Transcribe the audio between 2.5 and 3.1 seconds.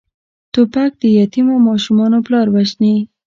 وژني.